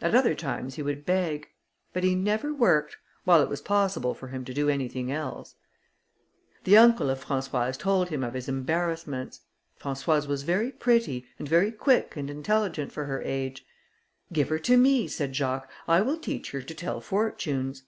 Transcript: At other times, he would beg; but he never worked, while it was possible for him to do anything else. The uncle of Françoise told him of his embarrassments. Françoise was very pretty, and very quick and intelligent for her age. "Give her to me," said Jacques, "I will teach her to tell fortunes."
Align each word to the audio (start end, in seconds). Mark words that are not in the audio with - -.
At 0.00 0.14
other 0.14 0.36
times, 0.36 0.76
he 0.76 0.82
would 0.82 1.04
beg; 1.04 1.48
but 1.92 2.04
he 2.04 2.14
never 2.14 2.54
worked, 2.54 2.98
while 3.24 3.42
it 3.42 3.48
was 3.48 3.60
possible 3.60 4.14
for 4.14 4.28
him 4.28 4.44
to 4.44 4.54
do 4.54 4.68
anything 4.68 5.10
else. 5.10 5.56
The 6.62 6.76
uncle 6.76 7.10
of 7.10 7.24
Françoise 7.24 7.76
told 7.76 8.08
him 8.10 8.22
of 8.22 8.34
his 8.34 8.48
embarrassments. 8.48 9.40
Françoise 9.80 10.28
was 10.28 10.44
very 10.44 10.70
pretty, 10.70 11.26
and 11.36 11.48
very 11.48 11.72
quick 11.72 12.14
and 12.14 12.30
intelligent 12.30 12.92
for 12.92 13.06
her 13.06 13.20
age. 13.22 13.66
"Give 14.32 14.50
her 14.50 14.60
to 14.60 14.76
me," 14.76 15.08
said 15.08 15.34
Jacques, 15.34 15.68
"I 15.88 16.00
will 16.00 16.18
teach 16.18 16.52
her 16.52 16.62
to 16.62 16.72
tell 16.72 17.00
fortunes." 17.00 17.82